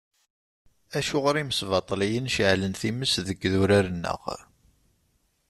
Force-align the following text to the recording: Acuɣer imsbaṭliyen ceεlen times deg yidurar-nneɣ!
Acuɣer 0.97 1.35
imsbaṭliyen 1.41 2.27
ceεlen 2.35 2.73
times 2.81 3.13
deg 3.27 3.37
yidurar-nneɣ! 3.41 4.23